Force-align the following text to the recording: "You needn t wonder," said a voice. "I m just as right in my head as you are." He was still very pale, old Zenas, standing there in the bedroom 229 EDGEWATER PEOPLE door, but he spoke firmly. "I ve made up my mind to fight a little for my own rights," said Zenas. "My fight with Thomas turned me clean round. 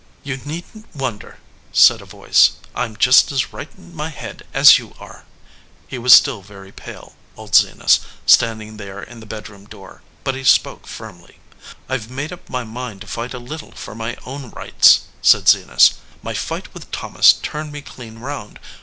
"You 0.23 0.35
needn 0.37 0.81
t 0.81 0.89
wonder," 0.95 1.37
said 1.71 2.01
a 2.01 2.05
voice. 2.05 2.53
"I 2.73 2.85
m 2.85 2.97
just 2.97 3.31
as 3.31 3.53
right 3.53 3.69
in 3.77 3.95
my 3.95 4.09
head 4.09 4.41
as 4.51 4.79
you 4.79 4.95
are." 4.99 5.25
He 5.87 5.99
was 5.99 6.11
still 6.11 6.41
very 6.41 6.71
pale, 6.71 7.13
old 7.37 7.53
Zenas, 7.53 7.99
standing 8.25 8.77
there 8.77 9.03
in 9.03 9.19
the 9.19 9.27
bedroom 9.27 9.67
229 9.67 9.69
EDGEWATER 9.69 10.07
PEOPLE 10.07 10.23
door, 10.23 10.23
but 10.23 10.35
he 10.35 10.43
spoke 10.43 10.87
firmly. 10.87 11.39
"I 11.87 11.97
ve 11.97 12.11
made 12.11 12.33
up 12.33 12.49
my 12.49 12.63
mind 12.63 13.01
to 13.01 13.05
fight 13.07 13.35
a 13.35 13.37
little 13.37 13.73
for 13.73 13.93
my 13.93 14.17
own 14.25 14.49
rights," 14.49 15.01
said 15.21 15.47
Zenas. 15.47 15.93
"My 16.23 16.33
fight 16.33 16.73
with 16.73 16.89
Thomas 16.89 17.33
turned 17.33 17.71
me 17.71 17.83
clean 17.83 18.17
round. 18.17 18.59